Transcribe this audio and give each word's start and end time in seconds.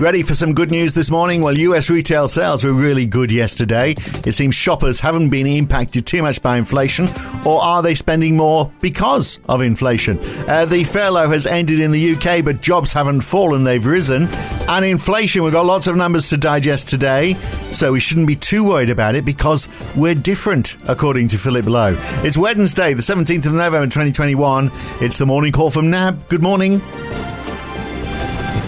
Ready 0.00 0.22
for 0.22 0.34
some 0.34 0.54
good 0.54 0.70
news 0.70 0.94
this 0.94 1.10
morning? 1.10 1.42
Well, 1.42 1.58
US 1.58 1.90
retail 1.90 2.26
sales 2.26 2.64
were 2.64 2.72
really 2.72 3.04
good 3.04 3.30
yesterday. 3.30 3.94
It 4.24 4.32
seems 4.32 4.54
shoppers 4.54 4.98
haven't 4.98 5.28
been 5.28 5.46
impacted 5.46 6.06
too 6.06 6.22
much 6.22 6.40
by 6.40 6.56
inflation, 6.56 7.06
or 7.44 7.60
are 7.60 7.82
they 7.82 7.94
spending 7.94 8.34
more 8.34 8.72
because 8.80 9.40
of 9.46 9.60
inflation? 9.60 10.18
Uh, 10.48 10.64
the 10.64 10.84
furlough 10.84 11.28
has 11.28 11.46
ended 11.46 11.80
in 11.80 11.90
the 11.90 12.14
UK, 12.14 12.42
but 12.42 12.62
jobs 12.62 12.94
haven't 12.94 13.20
fallen, 13.20 13.62
they've 13.62 13.84
risen. 13.84 14.26
And 14.70 14.86
inflation, 14.86 15.44
we've 15.44 15.52
got 15.52 15.66
lots 15.66 15.86
of 15.86 15.96
numbers 15.96 16.30
to 16.30 16.38
digest 16.38 16.88
today, 16.88 17.34
so 17.70 17.92
we 17.92 18.00
shouldn't 18.00 18.26
be 18.26 18.36
too 18.36 18.66
worried 18.66 18.88
about 18.88 19.16
it 19.16 19.26
because 19.26 19.68
we're 19.94 20.14
different, 20.14 20.78
according 20.88 21.28
to 21.28 21.36
Philip 21.36 21.66
Lowe. 21.66 21.98
It's 22.24 22.38
Wednesday, 22.38 22.94
the 22.94 23.02
17th 23.02 23.44
of 23.44 23.52
November 23.52 23.84
2021. 23.84 24.70
It's 25.02 25.18
the 25.18 25.26
morning 25.26 25.52
call 25.52 25.70
from 25.70 25.90
NAB. 25.90 26.26
Good 26.28 26.42
morning. 26.42 26.80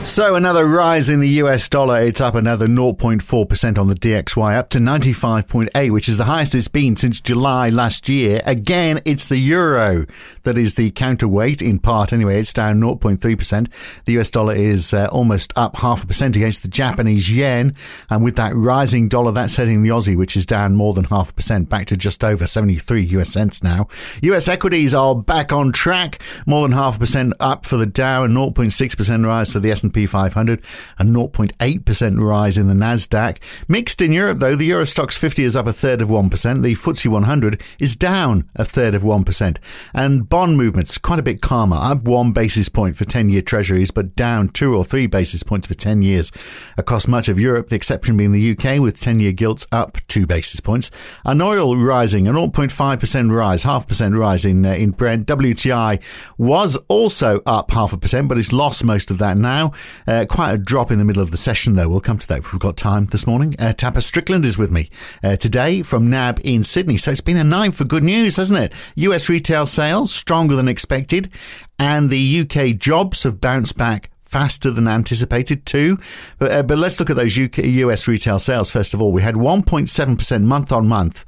So 0.04 0.34
another 0.34 0.66
rise 0.66 1.08
in 1.08 1.20
the 1.20 1.28
US 1.28 1.68
dollar. 1.68 2.00
It's 2.00 2.20
up 2.20 2.34
another 2.34 2.66
0.4% 2.66 3.79
on 3.79 3.86
the 3.86 3.94
DXY, 3.94 4.58
up 4.58 4.68
to 4.70 4.79
95.8, 4.79 5.90
which 5.90 6.08
is 6.08 6.18
the 6.18 6.24
highest 6.24 6.54
it's 6.54 6.68
been 6.68 6.96
since 6.96 7.20
July 7.20 7.70
last 7.70 8.08
year. 8.08 8.43
Again, 8.44 9.00
it's 9.04 9.26
the 9.26 9.38
euro 9.38 10.04
that 10.43 10.58
is 10.58 10.74
the 10.74 10.90
counterweight 10.90 11.62
in 11.62 11.79
part 11.79 12.12
anyway. 12.12 12.40
It's 12.40 12.52
down 12.52 12.80
0.3%. 12.80 13.68
The 14.04 14.18
US 14.18 14.30
dollar 14.30 14.54
is 14.54 14.93
uh, 14.93 15.08
almost 15.10 15.52
up 15.57 15.76
half 15.76 16.04
a 16.04 16.07
percent 16.07 16.36
against 16.36 16.62
the 16.62 16.68
Japanese 16.68 17.32
yen. 17.32 17.74
And 18.10 18.22
with 18.22 18.36
that 18.36 18.54
rising 18.54 19.08
dollar, 19.08 19.32
that's 19.32 19.54
setting 19.54 19.82
the 19.82 19.90
Aussie, 19.90 20.16
which 20.16 20.36
is 20.36 20.44
down 20.44 20.74
more 20.74 20.93
than 20.93 21.04
half 21.04 21.30
a 21.30 21.34
percent 21.34 21.71
back 21.71 21.86
to 21.86 21.96
just 21.96 22.22
over 22.22 22.46
73 22.46 23.02
US 23.02 23.32
cents 23.32 23.62
now. 23.62 23.88
US 24.22 24.48
equities 24.48 24.94
are 24.94 25.14
back 25.14 25.52
on 25.52 25.72
track, 25.72 26.21
more 26.44 26.62
than 26.62 26.72
half 26.72 26.96
a 26.96 26.98
percent 26.98 27.32
up 27.40 27.64
for 27.64 27.76
the 27.76 27.86
Dow 27.86 28.24
and 28.24 28.36
0.6% 28.36 29.26
rise 29.26 29.50
for 29.50 29.60
the 29.60 29.71
S&P 29.71 29.91
S&P 29.92 30.06
500, 30.06 30.60
a 30.98 31.04
0.8% 31.04 32.20
rise 32.20 32.58
in 32.58 32.69
the 32.69 32.74
Nasdaq. 32.74 33.38
Mixed 33.69 34.00
in 34.00 34.12
Europe 34.12 34.38
though, 34.38 34.56
the 34.56 34.66
Euro 34.66 34.84
Stoxx 34.84 35.16
50 35.16 35.44
is 35.44 35.56
up 35.56 35.66
a 35.66 35.72
third 35.72 36.00
of 36.00 36.08
1%, 36.08 36.62
the 36.62 36.74
FTSE 36.74 37.06
100 37.08 37.62
is 37.78 37.96
down 37.96 38.48
a 38.56 38.64
third 38.64 38.94
of 38.94 39.02
1%. 39.02 39.56
And 39.94 40.28
bond 40.28 40.56
movements 40.56 40.98
quite 40.98 41.18
a 41.18 41.22
bit 41.22 41.42
calmer, 41.42 41.76
up 41.78 42.02
1 42.02 42.32
basis 42.32 42.68
point 42.68 42.96
for 42.96 43.04
10-year 43.04 43.42
treasuries 43.42 43.90
but 43.90 44.16
down 44.16 44.48
2 44.48 44.74
or 44.74 44.84
3 44.84 45.06
basis 45.06 45.42
points 45.42 45.66
for 45.66 45.74
10 45.74 46.02
years 46.02 46.32
across 46.77 47.06
much 47.06 47.28
of 47.28 47.38
Europe, 47.38 47.68
the 47.68 47.77
exception 47.77 48.16
being 48.16 48.32
the 48.32 48.52
UK 48.52 48.80
with 48.80 48.96
10-year 48.96 49.32
gilts 49.32 49.66
up 49.72 49.98
2 50.08 50.27
basis 50.27 50.60
points. 50.60 50.90
And 51.24 51.42
oil 51.42 51.77
rising, 51.77 52.27
a 52.27 52.32
0.5% 52.32 53.30
rise, 53.30 53.64
half 53.64 53.86
percent 53.86 54.14
rise 54.14 54.44
in 54.44 54.64
uh, 54.64 54.72
in 54.72 54.90
Brent. 54.90 55.27
WTI 55.27 56.00
was 56.38 56.77
also 56.88 57.42
up 57.46 57.70
half 57.70 57.92
a 57.92 57.98
percent, 57.98 58.28
but 58.28 58.38
it's 58.38 58.52
lost 58.52 58.84
most 58.84 59.10
of 59.10 59.18
that 59.18 59.36
now. 59.36 59.72
Uh, 60.06 60.25
quite 60.28 60.52
a 60.52 60.58
drop 60.58 60.91
in 60.91 60.98
the 60.98 61.05
middle 61.05 61.22
of 61.22 61.30
the 61.30 61.36
session, 61.36 61.75
though. 61.75 61.88
We'll 61.88 62.00
come 62.00 62.19
to 62.19 62.28
that 62.28 62.38
if 62.38 62.52
we've 62.52 62.61
got 62.61 62.77
time 62.77 63.06
this 63.06 63.27
morning. 63.27 63.55
Uh, 63.58 63.72
Tapas 63.72 64.02
Strickland 64.02 64.44
is 64.44 64.58
with 64.58 64.70
me 64.70 64.91
uh, 65.22 65.36
today 65.36 65.83
from 65.83 66.11
NAB 66.11 66.41
in 66.44 66.64
Sydney. 66.64 66.97
So 66.97 67.11
it's 67.11 67.20
been 67.20 67.36
a 67.36 67.44
night 67.44 67.74
for 67.74 67.84
good 67.84 68.05
news, 68.05 68.36
hasn't 68.36 68.58
it? 68.58 68.72
US 68.97 69.28
retail 69.28 69.66
sales 69.66 70.12
stronger 70.12 70.56
than 70.56 70.69
expected, 70.69 71.30
and 71.78 72.11
the 72.11 72.41
UK 72.41 72.78
jobs 72.78 73.22
have 73.22 73.41
bounced 73.41 73.77
back 73.77 74.11
faster 74.20 74.70
than 74.70 74.89
anticipated 74.89 75.66
too. 75.66 75.98
But, 76.39 76.50
uh, 76.52 76.62
but 76.62 76.78
let's 76.78 76.98
look 76.98 77.11
at 77.11 77.17
those 77.17 77.39
UK, 77.39 77.58
US 77.58 78.08
retail 78.08 78.39
sales 78.39 78.70
first 78.70 78.94
of 78.94 79.02
all. 79.02 79.12
We 79.12 79.22
had 79.22 79.34
1.7% 79.34 80.42
month 80.42 80.72
on 80.72 80.89
month 80.89 81.24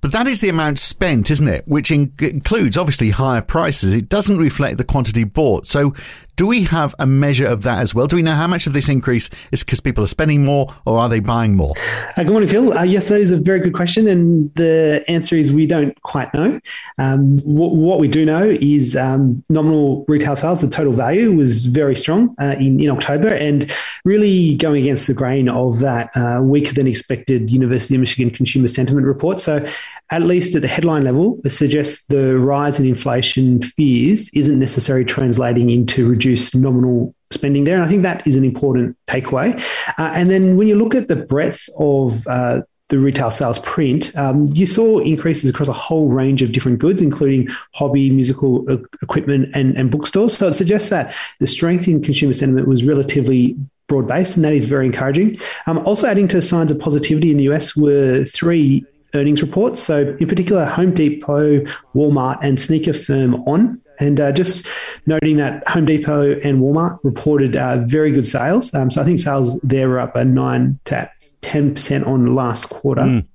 but 0.00 0.12
that 0.12 0.26
is 0.26 0.40
the 0.40 0.48
amount 0.48 0.78
spent, 0.78 1.30
isn't 1.30 1.48
it? 1.48 1.66
Which 1.66 1.90
in- 1.90 2.12
includes 2.20 2.76
obviously 2.76 3.10
higher 3.10 3.42
prices. 3.42 3.94
It 3.94 4.08
doesn't 4.08 4.38
reflect 4.38 4.78
the 4.78 4.84
quantity 4.84 5.24
bought. 5.24 5.66
So 5.66 5.94
do 6.36 6.46
we 6.46 6.64
have 6.64 6.94
a 6.98 7.06
measure 7.06 7.46
of 7.46 7.62
that 7.62 7.80
as 7.80 7.94
well? 7.94 8.06
Do 8.06 8.16
we 8.16 8.22
know 8.22 8.34
how 8.34 8.46
much 8.46 8.66
of 8.66 8.74
this 8.74 8.90
increase 8.90 9.30
is 9.52 9.64
because 9.64 9.80
people 9.80 10.04
are 10.04 10.08
spending 10.08 10.44
more 10.44 10.68
or 10.84 10.98
are 10.98 11.08
they 11.08 11.20
buying 11.20 11.56
more? 11.56 11.74
Uh, 12.16 12.22
good 12.22 12.30
morning, 12.30 12.48
Phil. 12.48 12.76
Uh, 12.76 12.82
yes, 12.82 13.08
that 13.08 13.20
is 13.20 13.30
a 13.30 13.38
very 13.38 13.58
good 13.58 13.72
question. 13.72 14.06
And 14.06 14.54
the 14.54 15.02
answer 15.08 15.34
is 15.34 15.50
we 15.50 15.66
don't 15.66 16.00
quite 16.02 16.32
know. 16.34 16.60
Um, 16.98 17.36
w- 17.36 17.74
what 17.74 18.00
we 18.00 18.08
do 18.08 18.26
know 18.26 18.56
is 18.60 18.94
um, 18.94 19.42
nominal 19.48 20.04
retail 20.08 20.36
sales, 20.36 20.60
the 20.60 20.68
total 20.68 20.92
value 20.92 21.32
was 21.32 21.64
very 21.64 21.96
strong 21.96 22.34
uh, 22.38 22.56
in, 22.58 22.80
in 22.80 22.90
October 22.90 23.28
and 23.28 23.70
really 24.04 24.56
going 24.56 24.82
against 24.82 25.06
the 25.06 25.14
grain 25.14 25.48
of 25.48 25.78
that 25.78 26.10
uh, 26.14 26.40
weaker 26.42 26.74
than 26.74 26.86
expected 26.86 27.50
University 27.50 27.94
of 27.94 28.00
Michigan 28.00 28.30
consumer 28.30 28.68
sentiment 28.68 29.06
report. 29.06 29.40
So 29.40 29.66
at 30.10 30.22
least 30.22 30.54
at 30.54 30.62
the 30.62 30.68
headline 30.68 31.04
level, 31.04 31.40
it 31.44 31.50
suggests 31.50 32.04
the 32.06 32.38
rise 32.38 32.78
in 32.78 32.84
inflation 32.84 33.62
fears 33.62 34.28
isn't 34.34 34.58
necessarily 34.58 35.04
translating 35.04 35.70
into 35.70 36.06
reduced 36.06 36.25
nominal 36.54 37.14
spending 37.30 37.64
there. 37.64 37.74
And 37.76 37.84
I 37.84 37.88
think 37.88 38.02
that 38.02 38.26
is 38.26 38.36
an 38.36 38.44
important 38.44 38.96
takeaway. 39.06 39.56
Uh, 39.98 40.12
and 40.14 40.30
then 40.30 40.56
when 40.56 40.68
you 40.68 40.76
look 40.76 40.94
at 40.94 41.08
the 41.08 41.16
breadth 41.16 41.68
of 41.78 42.26
uh, 42.26 42.62
the 42.88 42.98
retail 42.98 43.30
sales 43.30 43.58
print, 43.60 44.16
um, 44.16 44.46
you 44.52 44.66
saw 44.66 44.98
increases 44.98 45.50
across 45.50 45.68
a 45.68 45.72
whole 45.72 46.08
range 46.08 46.42
of 46.42 46.52
different 46.52 46.78
goods, 46.78 47.02
including 47.02 47.48
hobby, 47.74 48.10
musical 48.10 48.66
equipment, 49.02 49.48
and, 49.54 49.76
and 49.76 49.90
bookstores. 49.90 50.36
So 50.36 50.48
it 50.48 50.52
suggests 50.52 50.90
that 50.90 51.14
the 51.40 51.46
strength 51.46 51.88
in 51.88 52.02
consumer 52.02 52.32
sentiment 52.32 52.68
was 52.68 52.84
relatively 52.84 53.56
broad 53.88 54.06
based, 54.06 54.36
and 54.36 54.44
that 54.44 54.52
is 54.52 54.64
very 54.64 54.86
encouraging. 54.86 55.38
Um, 55.66 55.78
also, 55.78 56.06
adding 56.06 56.28
to 56.28 56.42
signs 56.42 56.70
of 56.70 56.78
positivity 56.78 57.30
in 57.30 57.38
the 57.38 57.44
US 57.44 57.76
were 57.76 58.24
three 58.24 58.84
earnings 59.14 59.42
reports. 59.42 59.82
So, 59.82 60.16
in 60.20 60.28
particular, 60.28 60.64
Home 60.64 60.94
Depot, 60.94 61.60
Walmart, 61.94 62.38
and 62.42 62.60
sneaker 62.60 62.92
firm 62.92 63.34
On. 63.48 63.80
And 63.98 64.20
uh, 64.20 64.32
just 64.32 64.66
noting 65.06 65.36
that 65.36 65.66
Home 65.68 65.86
Depot 65.86 66.38
and 66.40 66.60
Walmart 66.60 66.98
reported 67.02 67.56
uh, 67.56 67.78
very 67.86 68.12
good 68.12 68.26
sales. 68.26 68.72
Um, 68.74 68.90
so 68.90 69.00
I 69.00 69.04
think 69.04 69.18
sales 69.18 69.60
there 69.60 69.88
were 69.88 70.00
up 70.00 70.16
a 70.16 70.24
nine 70.24 70.78
to 70.86 71.10
ten 71.40 71.74
percent 71.74 72.04
on 72.04 72.34
last 72.34 72.68
quarter. 72.68 73.02
Mm. 73.02 73.26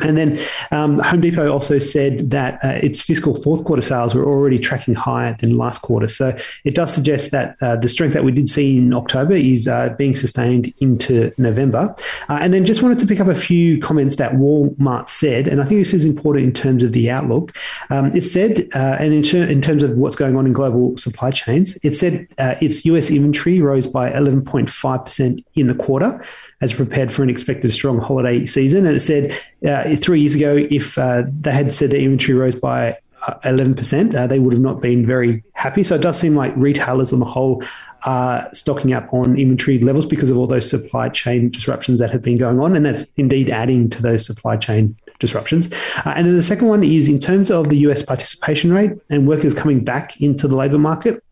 And 0.00 0.16
then 0.16 0.38
um, 0.70 0.98
Home 1.00 1.20
Depot 1.20 1.50
also 1.50 1.78
said 1.78 2.30
that 2.30 2.62
uh, 2.64 2.78
its 2.82 3.00
fiscal 3.00 3.34
fourth 3.34 3.64
quarter 3.64 3.82
sales 3.82 4.14
were 4.14 4.24
already 4.24 4.58
tracking 4.58 4.94
higher 4.94 5.36
than 5.40 5.56
last 5.56 5.82
quarter. 5.82 6.08
So 6.08 6.36
it 6.64 6.74
does 6.74 6.92
suggest 6.92 7.30
that 7.30 7.56
uh, 7.60 7.76
the 7.76 7.88
strength 7.88 8.14
that 8.14 8.24
we 8.24 8.32
did 8.32 8.48
see 8.48 8.78
in 8.78 8.92
October 8.92 9.34
is 9.34 9.68
uh, 9.68 9.94
being 9.98 10.14
sustained 10.14 10.72
into 10.80 11.32
November. 11.38 11.94
Uh, 12.28 12.38
and 12.40 12.52
then 12.52 12.64
just 12.64 12.82
wanted 12.82 12.98
to 12.98 13.06
pick 13.06 13.20
up 13.20 13.28
a 13.28 13.34
few 13.34 13.78
comments 13.80 14.16
that 14.16 14.32
Walmart 14.32 15.08
said, 15.08 15.48
and 15.48 15.60
I 15.60 15.64
think 15.64 15.80
this 15.80 15.94
is 15.94 16.04
important 16.04 16.46
in 16.46 16.52
terms 16.52 16.84
of 16.84 16.92
the 16.92 17.10
outlook. 17.10 17.56
Um, 17.90 18.06
it 18.14 18.22
said, 18.22 18.68
uh, 18.74 18.96
and 18.98 19.14
in, 19.14 19.22
ter- 19.22 19.46
in, 19.46 19.62
terms 19.62 19.82
of 19.82 19.96
what's 19.96 20.16
going 20.16 20.36
on 20.36 20.46
in 20.46 20.52
global 20.52 20.96
supply 20.96 21.30
chains, 21.30 21.76
it 21.82 21.94
said 21.94 22.26
uh, 22.38 22.54
its 22.60 22.84
US 22.84 23.10
inventory 23.10 23.60
rose 23.60 23.86
by 23.86 24.10
11.5% 24.10 25.44
in 25.54 25.66
the 25.66 25.74
quarter 25.74 26.22
as 26.64 26.72
prepared 26.72 27.12
for 27.12 27.22
an 27.22 27.28
expected 27.28 27.70
strong 27.70 27.98
holiday 27.98 28.46
season. 28.46 28.86
And 28.86 28.96
it 28.96 29.00
said 29.00 29.38
uh, 29.66 29.94
three 29.96 30.20
years 30.20 30.34
ago, 30.34 30.66
if 30.70 30.96
uh, 30.96 31.24
they 31.40 31.52
had 31.52 31.74
said 31.74 31.90
the 31.90 32.00
inventory 32.00 32.38
rose 32.38 32.54
by 32.54 32.98
11%, 33.44 34.14
uh, 34.14 34.18
uh, 34.18 34.26
they 34.26 34.38
would 34.38 34.54
have 34.54 34.62
not 34.62 34.80
been 34.80 35.04
very 35.04 35.44
happy. 35.52 35.82
So 35.84 35.94
it 35.94 36.02
does 36.02 36.18
seem 36.18 36.34
like 36.34 36.54
retailers 36.56 37.12
on 37.12 37.18
the 37.18 37.26
whole 37.26 37.62
are 38.04 38.48
stocking 38.52 38.92
up 38.92 39.12
on 39.12 39.38
inventory 39.38 39.78
levels 39.78 40.06
because 40.06 40.30
of 40.30 40.36
all 40.36 40.46
those 40.46 40.68
supply 40.68 41.08
chain 41.08 41.50
disruptions 41.50 41.98
that 42.00 42.10
have 42.10 42.22
been 42.22 42.36
going 42.36 42.60
on. 42.60 42.76
And 42.76 42.84
that's 42.84 43.04
indeed 43.16 43.50
adding 43.50 43.88
to 43.90 44.02
those 44.02 44.26
supply 44.26 44.56
chain 44.56 44.96
disruptions. 45.18 45.72
Uh, 46.04 46.12
and 46.16 46.26
then 46.26 46.36
the 46.36 46.42
second 46.42 46.68
one 46.68 46.82
is 46.82 47.08
in 47.08 47.18
terms 47.18 47.50
of 47.50 47.68
the 47.68 47.76
US 47.88 48.02
participation 48.02 48.72
rate 48.72 48.92
and 49.08 49.26
workers 49.26 49.54
coming 49.54 49.82
back 49.82 50.20
into 50.20 50.48
the 50.48 50.56
labor 50.56 50.78
market. 50.78 51.23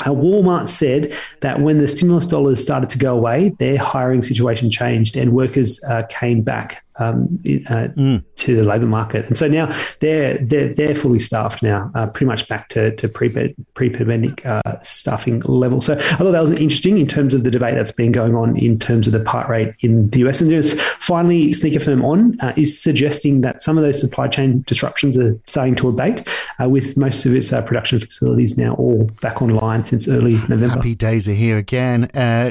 Uh, 0.00 0.10
Walmart 0.10 0.68
said 0.68 1.14
that 1.40 1.60
when 1.60 1.78
the 1.78 1.88
stimulus 1.88 2.26
dollars 2.26 2.62
started 2.62 2.90
to 2.90 2.98
go 2.98 3.16
away, 3.16 3.54
their 3.58 3.78
hiring 3.78 4.22
situation 4.22 4.70
changed 4.70 5.16
and 5.16 5.32
workers 5.32 5.82
uh, 5.84 6.02
came 6.08 6.42
back 6.42 6.84
um, 6.98 7.38
uh, 7.68 7.88
mm. 7.96 8.24
to 8.36 8.56
the 8.56 8.62
labour 8.62 8.86
market. 8.86 9.26
And 9.26 9.36
so 9.36 9.48
now 9.48 9.74
they're 10.00 10.38
they're, 10.38 10.72
they're 10.72 10.94
fully 10.94 11.18
staffed 11.18 11.62
now, 11.62 11.90
uh, 11.94 12.06
pretty 12.06 12.26
much 12.26 12.48
back 12.48 12.68
to, 12.70 12.94
to 12.96 13.08
pre 13.08 13.28
pandemic 13.28 14.44
uh, 14.46 14.62
staffing 14.82 15.40
level. 15.40 15.80
So 15.80 15.94
I 15.94 15.96
thought 15.96 16.30
that 16.30 16.40
was 16.40 16.50
interesting 16.50 16.98
in 16.98 17.06
terms 17.06 17.34
of 17.34 17.44
the 17.44 17.50
debate 17.50 17.74
that's 17.74 17.92
been 17.92 18.12
going 18.12 18.34
on 18.34 18.56
in 18.56 18.78
terms 18.78 19.06
of 19.06 19.12
the 19.12 19.20
part 19.20 19.48
rate 19.48 19.74
in 19.80 20.10
the 20.10 20.20
US. 20.26 20.40
And 20.40 20.50
just 20.50 20.78
finally, 20.78 21.52
sneaker 21.52 21.80
firm 21.80 22.04
on 22.04 22.38
uh, 22.40 22.52
is 22.56 22.80
suggesting 22.80 23.40
that 23.40 23.62
some 23.62 23.76
of 23.76 23.84
those 23.84 24.00
supply 24.00 24.28
chain 24.28 24.62
disruptions 24.66 25.18
are 25.18 25.38
starting 25.46 25.74
to 25.76 25.88
abate, 25.88 26.26
uh, 26.62 26.68
with 26.68 26.96
most 26.96 27.26
of 27.26 27.34
its 27.34 27.52
uh, 27.52 27.62
production 27.62 28.00
facilities 28.00 28.56
now 28.56 28.74
all 28.74 29.04
back 29.20 29.42
online 29.42 29.84
since 29.84 30.08
early 30.08 30.34
November. 30.48 30.68
Happy 30.68 30.94
days 30.94 31.28
are 31.28 31.32
here 31.32 31.58
again. 31.58 32.08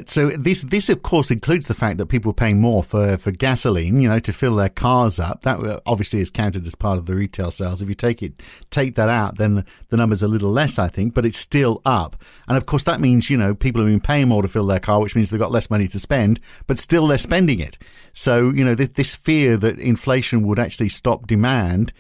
so 0.07 0.29
this 0.31 0.63
this 0.63 0.89
of 0.89 1.03
course 1.03 1.31
includes 1.31 1.67
the 1.67 1.73
fact 1.73 1.97
that 1.97 2.07
people 2.07 2.31
are 2.31 2.35
paying 2.35 2.59
more 2.59 2.83
for 2.83 3.17
for 3.17 3.31
gasoline, 3.31 4.01
you 4.01 4.09
know, 4.09 4.19
to 4.19 4.32
fill 4.33 4.55
their 4.55 4.69
cars 4.69 5.19
up. 5.19 5.41
That 5.43 5.59
uh, 5.59 5.79
obviously 5.85 6.19
is 6.19 6.29
counted 6.29 6.65
as 6.67 6.75
part 6.75 6.97
of 6.97 7.05
the 7.05 7.15
retail 7.15 7.51
sales. 7.51 7.81
If 7.81 7.89
you 7.89 7.95
take 7.95 8.21
it, 8.21 8.41
take 8.69 8.95
that 8.95 9.09
out, 9.09 9.37
then 9.37 9.65
the 9.89 9.97
number's 9.97 10.23
a 10.23 10.27
little 10.27 10.51
less, 10.51 10.79
I 10.79 10.87
think, 10.87 11.13
but 11.13 11.25
it's 11.25 11.37
still 11.37 11.81
up. 11.85 12.15
And 12.47 12.57
of 12.57 12.65
course, 12.65 12.83
that 12.83 12.99
means 12.99 13.29
you 13.29 13.37
know 13.37 13.55
people 13.55 13.81
have 13.81 13.89
been 13.89 14.01
paying 14.01 14.27
more 14.27 14.41
to 14.41 14.47
fill 14.47 14.65
their 14.65 14.79
car, 14.79 15.01
which 15.01 15.15
means 15.15 15.29
they've 15.29 15.39
got 15.39 15.51
less 15.51 15.69
money 15.69 15.87
to 15.87 15.99
spend, 15.99 16.39
but 16.67 16.77
still 16.77 17.07
they're 17.07 17.17
spending 17.17 17.59
it. 17.59 17.77
So 18.13 18.49
you 18.49 18.63
know 18.63 18.75
this 18.75 19.15
fear 19.15 19.57
that 19.57 19.79
inflation 19.79 20.45
would 20.47 20.59
actually 20.59 20.89
stop 20.89 21.27
demand 21.27 21.93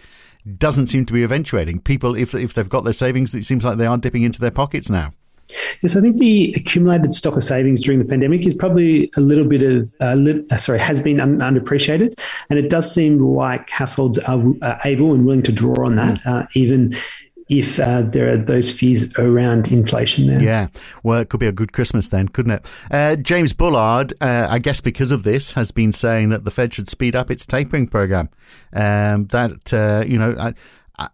doesn't 0.57 0.87
seem 0.87 1.05
to 1.05 1.13
be 1.13 1.23
eventuating. 1.23 1.79
People, 1.79 2.15
if 2.15 2.33
if 2.35 2.53
they've 2.53 2.69
got 2.69 2.83
their 2.83 2.93
savings, 2.93 3.33
it 3.33 3.45
seems 3.45 3.63
like 3.63 3.77
they 3.77 3.85
are 3.85 3.97
dipping 3.97 4.23
into 4.23 4.39
their 4.39 4.51
pockets 4.51 4.89
now. 4.89 5.13
Yes, 5.81 5.95
I 5.95 6.01
think 6.01 6.17
the 6.17 6.53
accumulated 6.55 7.13
stock 7.13 7.35
of 7.35 7.43
savings 7.43 7.81
during 7.81 7.99
the 7.99 8.05
pandemic 8.05 8.45
is 8.47 8.53
probably 8.53 9.11
a 9.17 9.21
little 9.21 9.45
bit 9.45 9.63
of, 9.63 9.93
uh, 9.99 10.15
li- 10.15 10.45
uh, 10.49 10.57
sorry, 10.57 10.79
has 10.79 11.01
been 11.01 11.19
un- 11.19 11.39
underappreciated. 11.39 12.19
And 12.49 12.57
it 12.57 12.69
does 12.69 12.93
seem 12.93 13.19
like 13.19 13.69
households 13.69 14.17
are 14.19 14.43
uh, 14.61 14.77
able 14.85 15.13
and 15.13 15.25
willing 15.25 15.43
to 15.43 15.51
draw 15.51 15.85
on 15.85 15.95
that, 15.97 16.25
uh, 16.25 16.45
even 16.53 16.95
if 17.49 17.79
uh, 17.79 18.01
there 18.03 18.29
are 18.29 18.37
those 18.37 18.71
fears 18.71 19.13
around 19.17 19.67
inflation 19.67 20.27
there. 20.27 20.41
Yeah, 20.41 20.67
well, 21.03 21.19
it 21.19 21.29
could 21.29 21.39
be 21.39 21.47
a 21.47 21.51
good 21.51 21.73
Christmas 21.73 22.07
then, 22.07 22.29
couldn't 22.29 22.51
it? 22.51 22.69
Uh, 22.89 23.15
James 23.17 23.53
Bullard, 23.53 24.13
uh, 24.21 24.47
I 24.49 24.59
guess 24.59 24.79
because 24.81 25.11
of 25.11 25.23
this, 25.23 25.53
has 25.53 25.71
been 25.71 25.91
saying 25.91 26.29
that 26.29 26.45
the 26.45 26.51
Fed 26.51 26.73
should 26.73 26.89
speed 26.89 27.15
up 27.15 27.29
its 27.29 27.45
tapering 27.45 27.87
program. 27.87 28.29
Um, 28.71 29.27
that, 29.27 29.73
uh, 29.73 30.03
you 30.07 30.17
know, 30.17 30.35
I, 30.39 30.53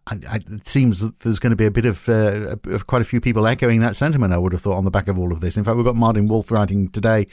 I, 0.08 0.20
I, 0.30 0.36
it 0.36 0.68
seems 0.68 1.02
that 1.02 1.20
there's 1.20 1.40
going 1.40 1.52
to 1.52 1.56
be 1.56 1.66
a 1.66 1.72
bit 1.72 1.86
of, 1.86 2.08
uh, 2.10 2.58
quite 2.88 3.02
a 3.02 3.06
few 3.06 3.22
people 3.22 3.48
echoing 3.48 3.82
that 3.82 3.96
sentiment. 3.96 4.34
I 4.34 4.38
would 4.38 4.54
have 4.54 4.62
thought 4.62 4.78
on 4.78 4.86
the 4.86 4.92
back 4.92 5.08
of 5.08 5.18
all 5.18 5.32
of 5.32 5.40
this. 5.40 5.58
In 5.58 5.64
fact, 5.64 5.78
we've 5.78 5.86
got 5.86 5.96
Martin 5.96 6.28
Wolf 6.28 6.52
writing 6.52 6.90
today 6.90 7.28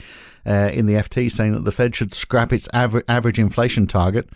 uh, 0.45 0.69
in 0.73 0.85
the 0.85 0.93
FT 0.95 1.31
saying 1.31 1.53
that 1.53 1.65
the 1.65 1.71
Fed 1.71 1.95
should 1.95 2.13
scrap 2.13 2.53
its 2.53 2.67
aver- 2.73 3.03
average 3.07 3.39
inflation 3.39 3.87
target 3.87 4.29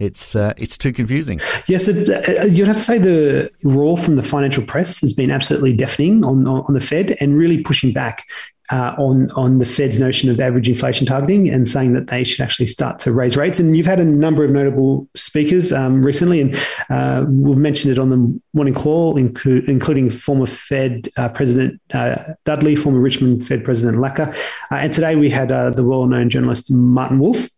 it's 0.00 0.34
uh, 0.34 0.54
it's 0.56 0.78
too 0.78 0.92
confusing. 0.92 1.40
Yes, 1.68 1.86
uh, 1.86 2.46
you'd 2.50 2.66
have 2.66 2.76
to 2.76 2.82
say 2.82 2.98
the 2.98 3.50
roar 3.62 3.98
from 3.98 4.16
the 4.16 4.22
financial 4.22 4.64
press 4.64 5.00
has 5.02 5.12
been 5.12 5.30
absolutely 5.30 5.74
deafening 5.74 6.24
on 6.24 6.48
on 6.48 6.72
the 6.72 6.80
Fed 6.80 7.16
and 7.20 7.36
really 7.36 7.62
pushing 7.62 7.92
back. 7.92 8.26
Uh, 8.70 8.94
on 8.98 9.30
on 9.32 9.58
the 9.58 9.66
Fed's 9.66 9.98
notion 9.98 10.30
of 10.30 10.38
average 10.38 10.68
inflation 10.68 11.06
targeting 11.06 11.48
and 11.48 11.66
saying 11.66 11.92
that 11.94 12.06
they 12.06 12.22
should 12.22 12.40
actually 12.40 12.66
start 12.66 12.98
to 13.00 13.12
raise 13.12 13.36
rates. 13.36 13.58
And 13.58 13.76
you've 13.76 13.86
had 13.86 13.98
a 13.98 14.04
number 14.04 14.44
of 14.44 14.50
notable 14.50 15.08
speakers 15.16 15.72
um, 15.72 16.02
recently, 16.02 16.40
and 16.40 16.56
uh, 16.88 17.24
we've 17.28 17.58
mentioned 17.58 17.92
it 17.92 17.98
on 17.98 18.10
the 18.10 18.40
morning 18.52 18.74
call, 18.74 19.14
inclu- 19.14 19.66
including 19.68 20.08
former 20.08 20.46
Fed 20.46 21.08
uh, 21.16 21.28
President 21.30 21.80
uh, 21.92 22.34
Dudley, 22.44 22.76
former 22.76 23.00
Richmond 23.00 23.46
Fed 23.46 23.64
President 23.64 23.98
Lacker, 23.98 24.32
uh, 24.70 24.74
and 24.76 24.92
today 24.92 25.16
we 25.16 25.30
had 25.30 25.48
the 25.48 25.84
well-known 25.84 26.30
journalist 26.30 26.70
Martin 26.70 27.18
Wolf 27.18 27.48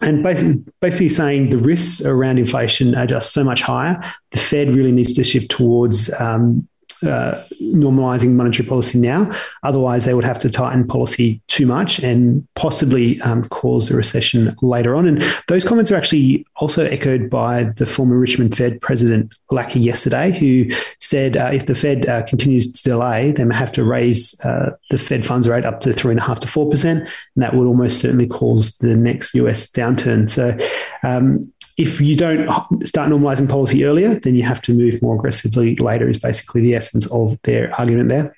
and 0.00 0.22
basically, 0.22 0.64
basically 0.80 1.08
saying 1.08 1.50
the 1.50 1.58
risks 1.58 2.04
around 2.04 2.38
inflation 2.38 2.94
are 2.94 3.06
just 3.06 3.32
so 3.32 3.42
much 3.42 3.62
higher. 3.62 4.00
The 4.30 4.38
Fed 4.38 4.70
really 4.70 4.92
needs 4.92 5.12
to 5.14 5.24
shift 5.24 5.50
towards 5.50 6.12
um, 6.20 6.68
uh, 7.02 7.44
normalizing 7.60 8.32
monetary 8.32 8.68
policy 8.68 8.98
now. 8.98 9.30
Otherwise, 9.62 10.04
they 10.04 10.14
would 10.14 10.24
have 10.24 10.38
to 10.40 10.50
tighten 10.50 10.86
policy 10.86 11.40
too 11.48 11.66
much 11.66 11.98
and 12.00 12.46
possibly 12.54 13.20
um, 13.22 13.44
cause 13.48 13.90
a 13.90 13.96
recession 13.96 14.56
later 14.62 14.94
on. 14.94 15.06
And 15.06 15.22
those 15.48 15.64
comments 15.64 15.90
are 15.90 15.96
actually 15.96 16.46
also 16.56 16.84
echoed 16.84 17.30
by 17.30 17.64
the 17.64 17.86
former 17.86 18.16
Richmond 18.16 18.56
Fed 18.56 18.80
President 18.80 19.32
Lacker 19.50 19.82
yesterday, 19.82 20.32
who 20.32 20.66
said 20.98 21.36
uh, 21.36 21.50
if 21.52 21.66
the 21.66 21.74
Fed 21.74 22.08
uh, 22.08 22.22
continues 22.24 22.72
to 22.72 22.82
delay, 22.82 23.32
they 23.32 23.44
may 23.44 23.54
have 23.54 23.72
to 23.72 23.84
raise 23.84 24.38
uh, 24.40 24.70
the 24.90 24.98
Fed 24.98 25.26
funds 25.26 25.48
rate 25.48 25.64
up 25.64 25.80
to 25.80 25.92
three 25.92 26.12
and 26.12 26.20
a 26.20 26.22
half 26.22 26.40
to 26.40 26.48
four 26.48 26.68
percent, 26.70 27.00
and 27.00 27.42
that 27.42 27.54
would 27.54 27.66
almost 27.66 28.00
certainly 28.00 28.26
cause 28.26 28.76
the 28.78 28.94
next 28.94 29.34
US 29.34 29.70
downturn. 29.70 30.28
So. 30.28 30.56
Um, 31.02 31.52
if 31.78 32.00
you 32.00 32.16
don't 32.16 32.48
start 32.84 33.08
normalizing 33.08 33.48
policy 33.48 33.84
earlier, 33.84 34.18
then 34.18 34.34
you 34.34 34.42
have 34.42 34.60
to 34.62 34.74
move 34.74 35.00
more 35.00 35.14
aggressively 35.14 35.76
later, 35.76 36.08
is 36.08 36.18
basically 36.18 36.60
the 36.60 36.74
essence 36.88 37.06
of 37.10 37.38
their 37.42 37.74
argument 37.78 38.08
there. 38.08 38.34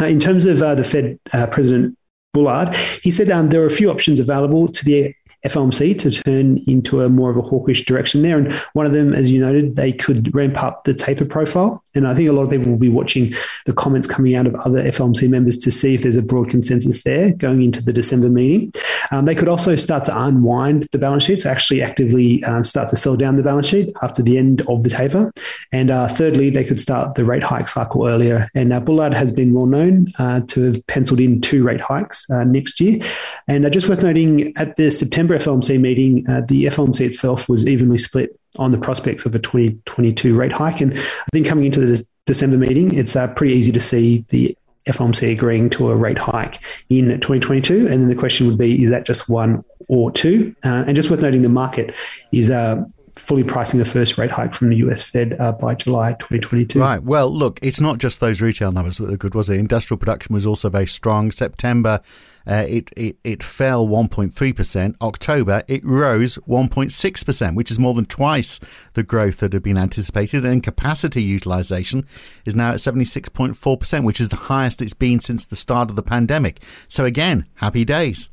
Uh, 0.00 0.06
in 0.06 0.20
terms 0.20 0.44
of 0.44 0.62
uh, 0.62 0.74
the 0.74 0.84
Fed 0.84 1.18
uh, 1.32 1.46
President 1.46 1.96
Bullard, 2.32 2.74
he 3.02 3.10
said 3.10 3.30
um, 3.30 3.48
there 3.48 3.62
are 3.62 3.66
a 3.66 3.70
few 3.70 3.90
options 3.90 4.20
available 4.20 4.68
to 4.68 4.84
the 4.84 5.14
FOMC 5.46 5.98
to 6.00 6.10
turn 6.10 6.58
into 6.66 7.02
a 7.02 7.08
more 7.08 7.30
of 7.30 7.36
a 7.36 7.42
hawkish 7.42 7.84
direction 7.84 8.22
there. 8.22 8.38
And 8.38 8.52
one 8.72 8.86
of 8.86 8.92
them, 8.92 9.14
as 9.14 9.30
you 9.30 9.40
noted, 9.40 9.76
they 9.76 9.92
could 9.92 10.34
ramp 10.34 10.62
up 10.62 10.84
the 10.84 10.94
taper 10.94 11.24
profile. 11.24 11.82
And 11.94 12.06
I 12.06 12.14
think 12.14 12.28
a 12.28 12.32
lot 12.32 12.42
of 12.42 12.50
people 12.50 12.70
will 12.70 12.78
be 12.78 12.88
watching 12.88 13.34
the 13.66 13.72
comments 13.72 14.06
coming 14.06 14.34
out 14.34 14.46
of 14.46 14.54
other 14.56 14.82
FOMC 14.84 15.28
members 15.28 15.58
to 15.58 15.70
see 15.70 15.94
if 15.94 16.02
there's 16.02 16.16
a 16.16 16.22
broad 16.22 16.50
consensus 16.50 17.02
there 17.02 17.32
going 17.32 17.62
into 17.62 17.82
the 17.82 17.92
December 17.92 18.28
meeting. 18.28 18.72
Um, 19.10 19.24
they 19.24 19.34
could 19.34 19.48
also 19.48 19.74
start 19.76 20.04
to 20.06 20.22
unwind 20.24 20.86
the 20.92 20.98
balance 20.98 21.24
sheets, 21.24 21.46
actually 21.46 21.82
actively 21.82 22.44
um, 22.44 22.64
start 22.64 22.88
to 22.88 22.96
sell 22.96 23.16
down 23.16 23.36
the 23.36 23.42
balance 23.42 23.66
sheet 23.66 23.92
after 24.02 24.22
the 24.22 24.38
end 24.38 24.62
of 24.68 24.82
the 24.82 24.90
taper. 24.90 25.32
And 25.72 25.90
uh, 25.90 26.08
thirdly, 26.08 26.50
they 26.50 26.64
could 26.64 26.80
start 26.80 27.14
the 27.14 27.24
rate 27.24 27.42
hike 27.42 27.68
cycle 27.68 28.06
earlier. 28.06 28.48
And 28.54 28.72
uh, 28.72 28.80
Bullard 28.80 29.14
has 29.14 29.32
been 29.32 29.54
well 29.54 29.66
known 29.66 30.12
uh, 30.18 30.42
to 30.48 30.62
have 30.64 30.86
penciled 30.86 31.20
in 31.20 31.40
two 31.40 31.64
rate 31.64 31.80
hikes 31.80 32.28
uh, 32.30 32.44
next 32.44 32.80
year. 32.80 33.00
And 33.46 33.66
uh, 33.66 33.70
just 33.70 33.88
worth 33.88 34.02
noting 34.02 34.52
at 34.56 34.76
the 34.76 34.90
September 34.90 35.27
FOMC 35.36 35.80
meeting, 35.80 36.28
uh, 36.28 36.42
the 36.46 36.64
FOMC 36.64 37.00
itself 37.00 37.48
was 37.48 37.66
evenly 37.66 37.98
split 37.98 38.38
on 38.58 38.70
the 38.72 38.78
prospects 38.78 39.26
of 39.26 39.34
a 39.34 39.38
2022 39.38 40.34
rate 40.34 40.52
hike. 40.52 40.80
And 40.80 40.98
I 40.98 41.26
think 41.32 41.46
coming 41.46 41.66
into 41.66 41.80
the 41.80 42.04
December 42.26 42.56
meeting, 42.56 42.94
it's 42.94 43.16
uh, 43.16 43.28
pretty 43.28 43.54
easy 43.54 43.72
to 43.72 43.80
see 43.80 44.24
the 44.28 44.56
FOMC 44.86 45.32
agreeing 45.32 45.70
to 45.70 45.90
a 45.90 45.96
rate 45.96 46.18
hike 46.18 46.60
in 46.88 47.08
2022. 47.08 47.86
And 47.86 48.02
then 48.02 48.08
the 48.08 48.14
question 48.14 48.46
would 48.46 48.58
be, 48.58 48.82
is 48.82 48.90
that 48.90 49.04
just 49.04 49.28
one 49.28 49.64
or 49.88 50.10
two? 50.10 50.54
Uh, 50.64 50.84
and 50.86 50.96
just 50.96 51.10
worth 51.10 51.20
noting, 51.20 51.42
the 51.42 51.48
market 51.48 51.94
is 52.32 52.50
uh, 52.50 52.84
fully 53.18 53.44
pricing 53.44 53.78
the 53.78 53.84
first 53.84 54.16
rate 54.16 54.30
hike 54.30 54.54
from 54.54 54.70
the 54.70 54.76
US 54.76 55.02
Fed 55.02 55.36
uh, 55.38 55.52
by 55.52 55.74
July 55.74 56.12
2022. 56.12 56.80
Right. 56.80 57.02
Well, 57.02 57.28
look, 57.28 57.58
it's 57.62 57.80
not 57.80 57.98
just 57.98 58.20
those 58.20 58.40
retail 58.40 58.72
numbers 58.72 58.98
that 58.98 59.10
were 59.10 59.16
good, 59.16 59.34
was 59.34 59.50
it? 59.50 59.58
Industrial 59.58 59.98
production 59.98 60.34
was 60.34 60.46
also 60.46 60.68
very 60.68 60.86
strong. 60.86 61.30
September, 61.30 62.00
uh, 62.46 62.64
it, 62.68 62.90
it, 62.96 63.18
it 63.24 63.42
fell 63.42 63.86
1.3%. 63.86 64.94
October, 65.02 65.62
it 65.68 65.84
rose 65.84 66.36
1.6%, 66.48 67.54
which 67.54 67.70
is 67.70 67.78
more 67.78 67.94
than 67.94 68.06
twice 68.06 68.60
the 68.94 69.02
growth 69.02 69.38
that 69.38 69.52
had 69.52 69.62
been 69.62 69.78
anticipated. 69.78 70.44
And 70.44 70.62
capacity 70.62 71.22
utilization 71.22 72.06
is 72.46 72.54
now 72.54 72.70
at 72.70 72.76
76.4%, 72.76 74.04
which 74.04 74.20
is 74.20 74.28
the 74.30 74.36
highest 74.36 74.80
it's 74.80 74.94
been 74.94 75.20
since 75.20 75.44
the 75.44 75.56
start 75.56 75.90
of 75.90 75.96
the 75.96 76.02
pandemic. 76.02 76.60
So, 76.88 77.04
again, 77.04 77.46
happy 77.56 77.84
days. 77.84 78.30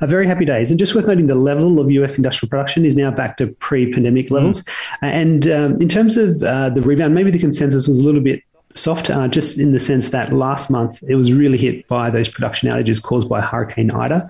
A 0.00 0.06
very 0.06 0.26
happy 0.26 0.44
days. 0.44 0.70
And 0.70 0.78
just 0.78 0.94
worth 0.94 1.06
noting, 1.06 1.26
the 1.26 1.34
level 1.34 1.80
of 1.80 1.90
US 1.90 2.16
industrial 2.16 2.48
production 2.48 2.84
is 2.84 2.96
now 2.96 3.10
back 3.10 3.36
to 3.38 3.46
pre 3.46 3.92
pandemic 3.92 4.30
levels. 4.30 4.62
Mm. 4.62 4.68
And 5.02 5.48
um, 5.48 5.80
in 5.80 5.88
terms 5.88 6.16
of 6.16 6.42
uh, 6.42 6.70
the 6.70 6.82
rebound, 6.82 7.14
maybe 7.14 7.30
the 7.30 7.38
consensus 7.38 7.88
was 7.88 7.98
a 7.98 8.04
little 8.04 8.20
bit 8.20 8.42
soft, 8.74 9.10
uh, 9.10 9.28
just 9.28 9.58
in 9.58 9.72
the 9.72 9.80
sense 9.80 10.10
that 10.10 10.32
last 10.32 10.70
month 10.70 11.02
it 11.08 11.14
was 11.16 11.32
really 11.32 11.58
hit 11.58 11.86
by 11.88 12.10
those 12.10 12.28
production 12.28 12.68
outages 12.68 13.02
caused 13.02 13.28
by 13.28 13.40
Hurricane 13.40 13.90
Ida. 13.90 14.28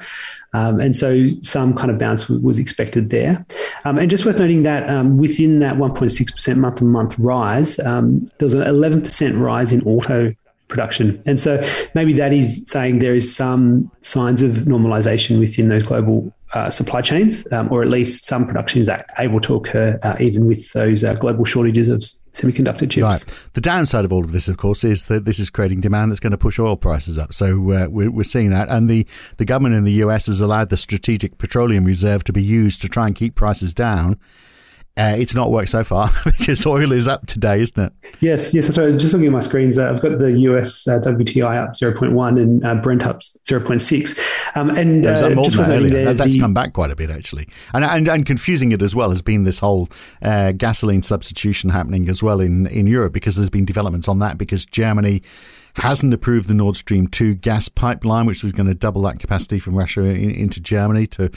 Um, 0.54 0.80
and 0.80 0.96
so 0.96 1.28
some 1.42 1.74
kind 1.74 1.90
of 1.90 1.98
bounce 1.98 2.22
w- 2.24 2.44
was 2.44 2.58
expected 2.58 3.10
there. 3.10 3.44
Um, 3.84 3.98
and 3.98 4.10
just 4.10 4.24
worth 4.24 4.38
noting 4.38 4.62
that 4.62 4.88
um, 4.88 5.18
within 5.18 5.58
that 5.58 5.76
1.6% 5.76 6.56
month 6.56 6.80
on 6.80 6.88
month 6.88 7.18
rise, 7.18 7.78
um, 7.80 8.30
there 8.38 8.46
was 8.46 8.54
an 8.54 8.62
11% 8.62 9.38
rise 9.38 9.72
in 9.72 9.82
auto 9.82 10.34
production. 10.68 11.22
And 11.26 11.40
so 11.40 11.62
maybe 11.94 12.12
that 12.14 12.32
is 12.32 12.62
saying 12.66 13.00
there 13.00 13.14
is 13.14 13.34
some 13.34 13.90
signs 14.02 14.42
of 14.42 14.52
normalization 14.66 15.38
within 15.40 15.68
those 15.68 15.84
global 15.84 16.32
uh, 16.54 16.70
supply 16.70 17.02
chains, 17.02 17.50
um, 17.52 17.70
or 17.70 17.82
at 17.82 17.88
least 17.88 18.24
some 18.24 18.46
production 18.46 18.80
is 18.80 18.90
able 19.18 19.40
to 19.40 19.54
occur 19.54 19.98
uh, 20.02 20.16
even 20.18 20.46
with 20.46 20.72
those 20.72 21.04
uh, 21.04 21.12
global 21.14 21.44
shortages 21.44 21.88
of 21.88 22.00
semiconductor 22.32 22.88
chips. 22.90 23.02
Right. 23.02 23.50
The 23.52 23.60
downside 23.60 24.04
of 24.04 24.12
all 24.12 24.24
of 24.24 24.32
this, 24.32 24.48
of 24.48 24.56
course, 24.56 24.82
is 24.82 25.06
that 25.06 25.24
this 25.26 25.38
is 25.38 25.50
creating 25.50 25.80
demand 25.80 26.10
that's 26.10 26.20
going 26.20 26.30
to 26.30 26.38
push 26.38 26.58
oil 26.58 26.76
prices 26.76 27.18
up. 27.18 27.34
So 27.34 27.70
uh, 27.72 27.88
we're, 27.90 28.10
we're 28.10 28.22
seeing 28.22 28.50
that. 28.50 28.68
And 28.68 28.88
the, 28.88 29.06
the 29.36 29.44
government 29.44 29.74
in 29.74 29.84
the 29.84 29.92
US 30.04 30.26
has 30.26 30.40
allowed 30.40 30.70
the 30.70 30.76
Strategic 30.76 31.36
Petroleum 31.36 31.84
Reserve 31.84 32.24
to 32.24 32.32
be 32.32 32.42
used 32.42 32.80
to 32.82 32.88
try 32.88 33.06
and 33.06 33.14
keep 33.14 33.34
prices 33.34 33.74
down. 33.74 34.18
Uh, 34.98 35.14
it's 35.16 35.32
not 35.32 35.52
worked 35.52 35.68
so 35.68 35.84
far 35.84 36.10
because 36.24 36.66
oil 36.66 36.90
is 36.90 37.06
up 37.06 37.24
today, 37.26 37.60
isn't 37.60 37.80
it? 37.80 37.92
Yes, 38.20 38.52
yes. 38.52 38.74
So 38.74 38.90
just 38.96 39.12
looking 39.12 39.28
at 39.28 39.32
my 39.32 39.40
screens, 39.40 39.78
uh, 39.78 39.90
I've 39.90 40.02
got 40.02 40.18
the 40.18 40.32
US 40.40 40.88
uh, 40.88 40.98
WTI 40.98 41.62
up 41.62 41.74
0.1 41.74 42.40
and 42.40 42.64
uh, 42.64 42.74
Brent 42.74 43.04
up 43.04 43.20
0.6. 43.20 44.56
Um, 44.56 44.70
and 44.70 45.04
yeah, 45.04 45.10
uh, 45.12 45.34
just 45.44 45.58
earlier. 45.58 45.88
There, 45.88 46.14
that's 46.14 46.34
the, 46.34 46.40
come 46.40 46.52
back 46.52 46.72
quite 46.72 46.90
a 46.90 46.96
bit 46.96 47.10
actually, 47.10 47.48
and, 47.72 47.84
and 47.84 48.08
and 48.08 48.26
confusing 48.26 48.72
it 48.72 48.82
as 48.82 48.94
well 48.96 49.10
has 49.10 49.22
been 49.22 49.44
this 49.44 49.60
whole 49.60 49.88
uh, 50.20 50.52
gasoline 50.52 51.02
substitution 51.02 51.70
happening 51.70 52.08
as 52.08 52.22
well 52.22 52.40
in 52.40 52.66
in 52.66 52.86
Europe 52.86 53.12
because 53.12 53.36
there's 53.36 53.50
been 53.50 53.64
developments 53.64 54.08
on 54.08 54.18
that 54.18 54.36
because 54.36 54.66
Germany 54.66 55.22
hasn't 55.74 56.12
approved 56.12 56.48
the 56.48 56.54
Nord 56.54 56.74
Stream 56.74 57.06
2 57.06 57.36
gas 57.36 57.68
pipeline, 57.68 58.26
which 58.26 58.42
was 58.42 58.52
going 58.52 58.66
to 58.66 58.74
double 58.74 59.02
that 59.02 59.20
capacity 59.20 59.60
from 59.60 59.76
Russia 59.76 60.02
in, 60.02 60.30
into 60.30 60.60
Germany 60.60 61.06
to 61.06 61.30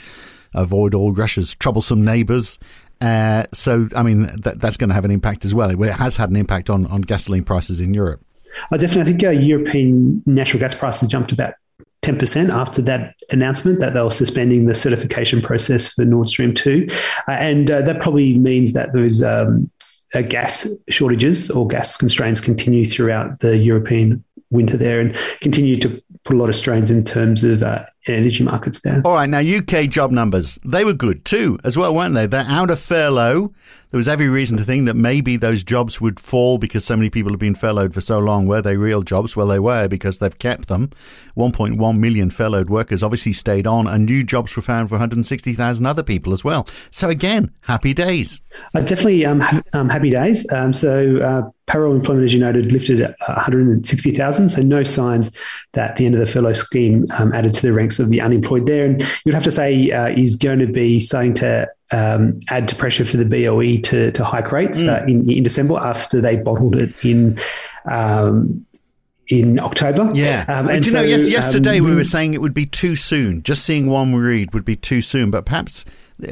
avoid 0.54 0.94
all 0.94 1.12
Russia's 1.12 1.54
troublesome 1.54 2.04
neighbours. 2.04 2.58
Uh, 3.02 3.46
so, 3.52 3.88
I 3.96 4.04
mean, 4.04 4.30
that, 4.42 4.60
that's 4.60 4.76
going 4.76 4.88
to 4.88 4.94
have 4.94 5.04
an 5.04 5.10
impact 5.10 5.44
as 5.44 5.52
well. 5.52 5.70
It 5.70 5.92
has 5.94 6.16
had 6.16 6.30
an 6.30 6.36
impact 6.36 6.70
on, 6.70 6.86
on 6.86 7.00
gasoline 7.00 7.42
prices 7.42 7.80
in 7.80 7.94
Europe. 7.94 8.24
I 8.70 8.76
definitely 8.76 9.12
think 9.12 9.24
uh, 9.24 9.30
European 9.30 10.22
natural 10.24 10.60
gas 10.60 10.74
prices 10.74 11.08
jumped 11.08 11.32
about 11.32 11.54
10% 12.02 12.50
after 12.50 12.80
that 12.82 13.14
announcement 13.30 13.80
that 13.80 13.94
they 13.94 14.02
were 14.02 14.10
suspending 14.10 14.66
the 14.66 14.74
certification 14.74 15.42
process 15.42 15.88
for 15.88 16.04
Nord 16.04 16.28
Stream 16.28 16.54
2. 16.54 16.86
Uh, 17.26 17.32
and 17.32 17.70
uh, 17.70 17.82
that 17.82 18.00
probably 18.00 18.38
means 18.38 18.72
that 18.74 18.92
those 18.92 19.20
um, 19.20 19.68
uh, 20.14 20.22
gas 20.22 20.68
shortages 20.88 21.50
or 21.50 21.66
gas 21.66 21.96
constraints 21.96 22.40
continue 22.40 22.84
throughout 22.84 23.40
the 23.40 23.56
European 23.56 24.22
winter 24.50 24.76
there 24.76 25.00
and 25.00 25.16
continue 25.40 25.76
to 25.76 26.02
put 26.24 26.36
a 26.36 26.38
lot 26.38 26.48
of 26.50 26.54
strains 26.56 26.90
in 26.90 27.04
terms 27.04 27.42
of 27.42 27.64
uh, 27.64 27.84
energy 28.06 28.44
markets 28.44 28.80
there. 28.80 29.02
All 29.04 29.14
right, 29.14 29.28
now 29.28 29.40
UK 29.40 29.88
job 29.88 30.10
numbers, 30.10 30.58
they 30.64 30.84
were 30.84 30.94
good 30.94 31.24
too, 31.24 31.58
as 31.64 31.76
well, 31.76 31.94
weren't 31.94 32.14
they? 32.14 32.26
They're 32.26 32.44
out 32.48 32.70
of 32.70 32.80
furlough. 32.80 33.52
There 33.92 33.98
was 33.98 34.08
every 34.08 34.30
reason 34.30 34.56
to 34.56 34.64
think 34.64 34.86
that 34.86 34.96
maybe 34.96 35.36
those 35.36 35.62
jobs 35.62 36.00
would 36.00 36.18
fall 36.18 36.56
because 36.56 36.82
so 36.82 36.96
many 36.96 37.10
people 37.10 37.30
have 37.30 37.38
been 37.38 37.54
furloughed 37.54 37.92
for 37.92 38.00
so 38.00 38.18
long. 38.18 38.46
Were 38.46 38.62
they 38.62 38.78
real 38.78 39.02
jobs? 39.02 39.36
Well, 39.36 39.46
they 39.46 39.58
were 39.58 39.86
because 39.86 40.18
they've 40.18 40.38
kept 40.38 40.68
them. 40.68 40.88
1.1 41.36 41.98
million 41.98 42.30
furloughed 42.30 42.70
workers 42.70 43.02
obviously 43.02 43.34
stayed 43.34 43.66
on, 43.66 43.86
and 43.86 44.06
new 44.06 44.24
jobs 44.24 44.56
were 44.56 44.62
found 44.62 44.88
for 44.88 44.94
160,000 44.94 45.84
other 45.84 46.02
people 46.02 46.32
as 46.32 46.42
well. 46.42 46.66
So, 46.90 47.10
again, 47.10 47.52
happy 47.60 47.92
days. 47.92 48.40
Uh, 48.74 48.80
definitely 48.80 49.26
um, 49.26 49.40
ha- 49.40 49.62
um, 49.74 49.90
happy 49.90 50.08
days. 50.08 50.50
Um, 50.50 50.72
so, 50.72 51.18
uh, 51.18 51.50
payroll 51.66 51.94
employment, 51.94 52.24
as 52.24 52.32
you 52.32 52.40
noted, 52.40 52.72
lifted 52.72 53.00
160,000. 53.00 54.48
So, 54.48 54.62
no 54.62 54.82
signs 54.82 55.30
that 55.74 55.96
the 55.96 56.06
end 56.06 56.14
of 56.14 56.20
the 56.20 56.26
furlough 56.26 56.54
scheme 56.54 57.06
um, 57.18 57.34
added 57.34 57.52
to 57.52 57.62
the 57.62 57.74
ranks 57.74 57.91
of 57.98 58.10
the 58.10 58.20
unemployed 58.20 58.66
there. 58.66 58.86
And 58.86 59.02
you'd 59.24 59.34
have 59.34 59.44
to 59.44 59.52
say 59.52 59.90
uh, 59.90 60.08
is 60.08 60.36
going 60.36 60.58
to 60.60 60.66
be 60.66 61.00
starting 61.00 61.34
to 61.34 61.70
um, 61.90 62.40
add 62.48 62.68
to 62.68 62.76
pressure 62.76 63.04
for 63.04 63.16
the 63.16 63.24
BOE 63.24 63.80
to, 63.88 64.10
to 64.12 64.24
hike 64.24 64.52
rates 64.52 64.82
mm. 64.82 64.88
uh, 64.88 65.04
in, 65.04 65.30
in 65.30 65.42
December 65.42 65.78
after 65.82 66.20
they 66.20 66.36
bottled 66.36 66.76
it 66.76 67.04
in. 67.04 67.38
Um, 67.90 68.66
in 69.28 69.58
October. 69.58 70.10
Yeah. 70.12 70.44
Um, 70.46 70.68
and 70.68 70.82
Do 70.82 70.90
you 70.90 70.92
so, 70.92 71.00
know, 71.00 71.08
yes, 71.08 71.26
yesterday 71.26 71.78
um, 71.78 71.86
we 71.86 71.94
were 71.94 72.04
saying 72.04 72.34
it 72.34 72.42
would 72.42 72.52
be 72.52 72.66
too 72.66 72.96
soon. 72.96 73.42
Just 73.42 73.64
seeing 73.64 73.86
one 73.86 74.14
read 74.14 74.52
would 74.52 74.64
be 74.64 74.76
too 74.76 75.00
soon, 75.00 75.30
but 75.30 75.46
perhaps 75.46 75.86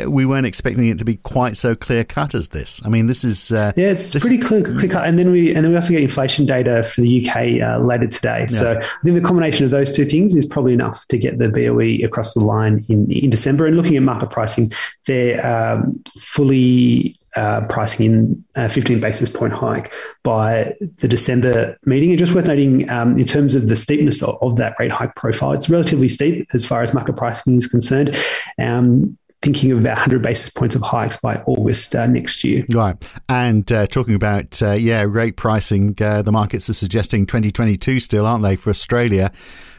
we 0.07 0.27
weren't 0.27 0.47
expecting 0.47 0.89
it 0.89 0.99
to 0.99 1.05
be 1.05 1.17
quite 1.17 1.57
so 1.57 1.75
clear 1.75 2.05
cut 2.05 2.35
as 2.35 2.51
this. 2.51 2.81
I 2.85 2.89
mean, 2.89 3.07
this 3.07 3.25
is 3.25 3.53
uh, 3.53 3.73
yeah, 3.77 3.91
it's 3.91 4.19
pretty 4.19 4.39
clear, 4.39 4.63
clear 4.63 4.89
cut. 4.89 5.07
And 5.07 5.19
then 5.19 5.31
we 5.31 5.55
and 5.55 5.65
then 5.65 5.71
we 5.71 5.77
also 5.77 5.91
get 5.93 6.03
inflation 6.03 6.47
data 6.47 6.85
for 6.85 7.01
the 7.01 7.27
UK 7.27 7.63
uh, 7.63 7.79
later 7.79 8.07
today. 8.07 8.41
Yeah. 8.41 8.47
So 8.47 8.79
I 8.79 9.03
think 9.03 9.17
the 9.17 9.21
combination 9.21 9.65
of 9.65 9.71
those 9.71 9.95
two 9.95 10.05
things 10.05 10.37
is 10.37 10.47
probably 10.47 10.73
enough 10.73 11.07
to 11.09 11.19
get 11.19 11.39
the 11.39 11.49
BOE 11.49 12.05
across 12.07 12.35
the 12.35 12.41
line 12.41 12.85
in 12.89 13.11
in 13.11 13.31
December. 13.31 13.67
And 13.67 13.77
looking 13.77 13.97
at 13.97 14.03
market 14.03 14.31
pricing, 14.31 14.71
they're 15.07 15.45
um, 15.45 16.03
fully 16.19 17.17
uh, 17.37 17.61
pricing 17.69 18.07
in 18.07 18.45
a 18.57 18.69
15 18.69 19.01
basis 19.01 19.31
point 19.31 19.53
hike 19.53 19.93
by 20.23 20.75
the 20.97 21.09
December 21.09 21.77
meeting. 21.85 22.11
And 22.11 22.19
just 22.19 22.35
worth 22.35 22.47
noting, 22.47 22.89
um, 22.91 23.19
in 23.19 23.25
terms 23.25 23.55
of 23.55 23.69
the 23.69 23.77
steepness 23.77 24.23
of, 24.23 24.37
of, 24.43 24.57
that 24.57 24.75
rate 24.79 24.91
hike 24.91 25.15
profile, 25.15 25.53
it's 25.53 25.71
relatively 25.71 26.09
steep 26.09 26.49
as 26.53 26.67
far 26.67 26.83
as 26.83 26.93
market 26.93 27.17
pricing 27.17 27.57
is 27.57 27.67
concerned. 27.67 28.17
Um, 28.59 29.17
thinking 29.43 29.73
of 29.73 29.79
about 29.79 29.97
100 29.97 30.23
basis 30.23 30.51
points 30.51 30.75
of 30.75 30.83
hikes 30.83 31.17
by 31.17 31.37
August 31.47 31.95
uh, 31.97 32.07
next 32.07 32.45
year. 32.45 32.65
Right. 32.71 32.97
And 33.29 33.71
uh, 33.73 33.87
talking 33.87 34.15
about, 34.15 34.63
uh, 34.63 34.73
yeah, 34.73 35.05
rate 35.09 35.37
pricing, 35.37 35.97
uh, 36.01 36.23
the 36.23 36.33
markets 36.33 36.69
are 36.69 36.75
suggesting 36.75 37.25
2022 37.27 38.01
still, 38.01 38.27
aren't 38.27 38.43
they, 38.43 38.57
for 38.57 38.71
Australia? 38.71 39.33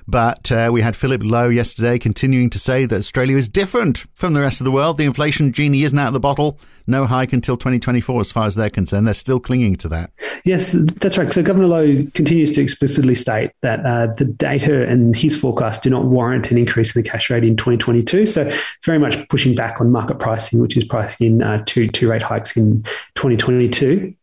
But 0.08 0.52
uh, 0.52 0.70
we 0.72 0.82
had 0.82 0.96
Philip 0.96 1.22
Lowe 1.24 1.50
yesterday 1.50 2.00
continuing 2.00 2.50
to 2.52 2.60
say 2.60 2.86
that 2.86 2.96
Australia 2.96 3.38
is 3.38 3.50
different 3.50 4.06
from 4.16 4.34
the 4.34 4.42
rest 4.42 4.62
of 4.62 4.66
the 4.66 4.72
world. 4.72 4.98
The 4.98 5.06
inflation 5.06 5.52
genie 5.52 5.84
isn't 5.84 5.98
out 5.98 6.08
of 6.08 6.14
the 6.14 6.20
bottle. 6.20 6.60
No 6.88 7.06
hike 7.06 7.32
until 7.32 7.58
2024, 7.58 8.22
as 8.22 8.32
far 8.32 8.48
as 8.48 8.56
they're 8.56 8.70
concerned. 8.70 9.06
They're 9.06 9.14
still 9.14 9.40
clinging 9.40 9.76
to 9.78 9.90
that. 9.90 10.12
Yes, 10.44 10.76
that's 11.00 11.18
right. 11.18 11.32
So 11.32 11.44
Governor 11.44 11.68
Lowe 11.68 11.96
continues 12.14 12.52
to 12.54 12.62
explicitly 12.62 13.16
state 13.16 13.52
that 13.62 13.86
uh, 13.86 14.08
the 14.16 14.26
data 14.26 14.88
and 14.88 15.16
his 15.16 15.40
forecast 15.40 15.84
do 15.84 15.90
not 15.90 16.06
warrant 16.06 16.50
an 16.52 16.58
increase 16.58 16.96
in 16.96 17.04
the 17.04 17.08
cash 17.08 17.30
rate 17.30 17.44
in 17.44 17.56
2022. 17.56 18.26
So 18.26 18.52
very 18.84 18.98
much 18.98 19.28
pushing 19.30 19.56
back 19.56 19.80
on 19.80 19.92
market 19.92 20.20
pricing, 20.20 20.60
which 20.60 20.76
is 20.76 20.84
pricing 20.84 21.28
in 21.28 21.44
uh, 21.44 21.64
two 21.66 21.88
two 21.88 22.10
rate 22.10 22.24
hikes 22.24 22.58
in 22.58 22.84
2022. 23.16 24.14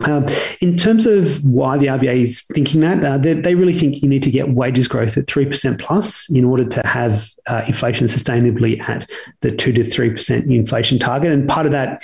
Um, 0.00 0.26
in 0.60 0.76
terms 0.76 1.06
of 1.06 1.42
why 1.44 1.78
the 1.78 1.86
RBA 1.86 2.22
is 2.22 2.42
thinking 2.42 2.80
that, 2.80 3.02
uh, 3.04 3.18
they, 3.18 3.34
they, 3.34 3.54
really 3.54 3.72
think 3.72 4.02
you 4.02 4.08
need 4.08 4.22
to 4.24 4.30
get 4.30 4.50
wages 4.50 4.88
growth 4.88 5.16
at 5.16 5.26
3% 5.26 5.78
plus 5.78 6.28
in 6.28 6.44
order 6.44 6.64
to 6.64 6.86
have 6.86 7.30
uh, 7.46 7.62
inflation 7.66 8.06
sustainably 8.06 8.82
at 8.88 9.08
the 9.40 9.50
2 9.50 9.72
to 9.72 9.80
3% 9.82 10.54
inflation 10.54 10.98
target. 10.98 11.32
And 11.32 11.48
part 11.48 11.66
of 11.66 11.72
that 11.72 12.02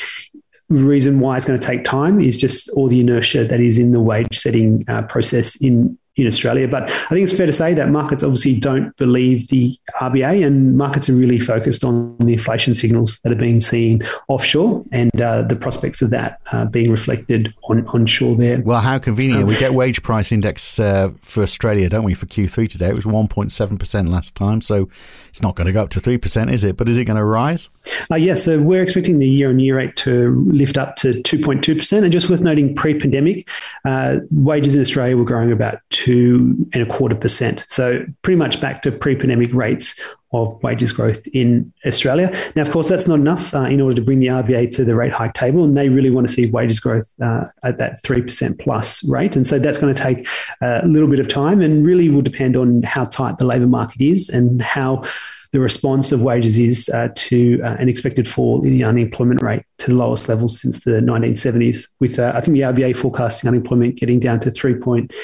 reason 0.68 1.20
why 1.20 1.36
it's 1.36 1.46
going 1.46 1.58
to 1.58 1.66
take 1.66 1.84
time 1.84 2.20
is 2.20 2.38
just 2.38 2.70
all 2.70 2.88
the 2.88 3.00
inertia 3.00 3.44
that 3.44 3.60
is 3.60 3.78
in 3.78 3.92
the 3.92 4.00
wage 4.00 4.38
setting 4.38 4.84
uh, 4.88 5.02
process 5.02 5.56
in 5.56 5.98
in 6.16 6.26
Australia. 6.26 6.68
But 6.68 6.84
I 6.84 7.08
think 7.08 7.24
it's 7.24 7.36
fair 7.36 7.46
to 7.46 7.52
say 7.52 7.74
that 7.74 7.88
markets 7.88 8.22
obviously 8.22 8.58
don't 8.58 8.94
believe 8.96 9.48
the 9.48 9.76
RBA, 10.00 10.46
and 10.46 10.76
markets 10.76 11.08
are 11.08 11.14
really 11.14 11.38
focused 11.38 11.84
on 11.84 12.16
the 12.18 12.34
inflation 12.34 12.74
signals 12.74 13.20
that 13.20 13.32
are 13.32 13.36
being 13.36 13.60
seen 13.60 14.02
offshore 14.28 14.82
and 14.92 15.20
uh, 15.20 15.42
the 15.42 15.56
prospects 15.56 16.02
of 16.02 16.10
that 16.10 16.40
uh, 16.52 16.66
being 16.66 16.90
reflected 16.90 17.54
on 17.64 17.86
onshore 17.88 18.36
there. 18.36 18.60
Well, 18.62 18.80
how 18.80 18.98
convenient. 18.98 19.42
Um, 19.42 19.48
we 19.48 19.56
get 19.56 19.74
wage 19.74 20.02
price 20.02 20.32
index 20.32 20.78
uh, 20.78 21.12
for 21.20 21.42
Australia, 21.42 21.88
don't 21.88 22.04
we, 22.04 22.14
for 22.14 22.26
Q3 22.26 22.68
today? 22.68 22.88
It 22.88 22.94
was 22.94 23.04
1.7% 23.04 24.08
last 24.08 24.34
time, 24.34 24.60
so 24.60 24.88
it's 25.28 25.42
not 25.42 25.56
going 25.56 25.66
to 25.66 25.72
go 25.72 25.82
up 25.82 25.90
to 25.90 26.00
3%, 26.00 26.52
is 26.52 26.64
it? 26.64 26.76
But 26.76 26.88
is 26.88 26.98
it 26.98 27.04
going 27.04 27.16
to 27.16 27.24
rise? 27.24 27.70
Uh, 28.10 28.16
yes, 28.16 28.20
yeah, 28.20 28.34
so 28.34 28.60
we're 28.60 28.82
expecting 28.82 29.18
the 29.18 29.28
year 29.28 29.48
on 29.48 29.58
year 29.58 29.76
rate 29.76 29.96
to 29.96 30.44
lift 30.46 30.76
up 30.76 30.96
to 30.96 31.14
2.2%. 31.22 32.02
And 32.02 32.12
just 32.12 32.28
worth 32.28 32.40
noting, 32.40 32.74
pre 32.74 32.98
pandemic, 32.98 33.48
uh, 33.84 34.18
wages 34.30 34.74
in 34.74 34.80
Australia 34.80 35.16
were 35.16 35.24
growing 35.24 35.52
about 35.52 35.80
two 36.02 36.56
and 36.72 36.82
a 36.82 36.86
quarter 36.86 37.14
percent. 37.14 37.64
So 37.68 38.04
pretty 38.22 38.36
much 38.36 38.60
back 38.60 38.82
to 38.82 38.90
pre-pandemic 38.90 39.52
rates 39.54 39.98
of 40.32 40.60
wages 40.62 40.92
growth 40.92 41.26
in 41.28 41.72
Australia. 41.86 42.34
Now, 42.56 42.62
of 42.62 42.70
course, 42.70 42.88
that's 42.88 43.06
not 43.06 43.20
enough 43.20 43.54
uh, 43.54 43.64
in 43.64 43.80
order 43.80 43.94
to 43.96 44.02
bring 44.02 44.18
the 44.18 44.28
RBA 44.28 44.74
to 44.76 44.84
the 44.84 44.96
rate 44.96 45.12
hike 45.12 45.34
table, 45.34 45.62
and 45.62 45.76
they 45.76 45.90
really 45.90 46.10
want 46.10 46.26
to 46.26 46.32
see 46.32 46.50
wages 46.50 46.80
growth 46.80 47.14
uh, 47.20 47.44
at 47.62 47.78
that 47.78 48.02
three 48.02 48.22
percent 48.22 48.58
plus 48.58 49.04
rate. 49.04 49.36
And 49.36 49.46
so 49.46 49.58
that's 49.58 49.78
going 49.78 49.94
to 49.94 50.02
take 50.02 50.26
a 50.60 50.86
little 50.86 51.08
bit 51.08 51.20
of 51.20 51.28
time, 51.28 51.60
and 51.60 51.86
really 51.86 52.08
will 52.08 52.22
depend 52.22 52.56
on 52.56 52.82
how 52.82 53.04
tight 53.04 53.38
the 53.38 53.44
labour 53.44 53.66
market 53.66 54.00
is 54.00 54.28
and 54.28 54.60
how 54.60 55.04
the 55.52 55.60
response 55.60 56.12
of 56.12 56.22
wages 56.22 56.58
is 56.58 56.88
uh, 56.88 57.08
to 57.14 57.60
uh, 57.62 57.76
an 57.78 57.88
expected 57.88 58.26
fall 58.26 58.64
in 58.64 58.70
the 58.70 58.82
unemployment 58.84 59.42
rate 59.42 59.62
to 59.76 59.88
the 59.88 59.94
lowest 59.94 60.28
levels 60.28 60.58
since 60.58 60.82
the 60.84 60.92
1970s. 60.92 61.88
With 62.00 62.18
uh, 62.18 62.32
I 62.34 62.40
think 62.40 62.56
the 62.56 62.62
RBA 62.62 62.96
forecasting 62.96 63.48
unemployment 63.48 63.96
getting 63.96 64.18
down 64.18 64.40
to 64.40 64.50
three 64.50 64.74
point 64.74 65.14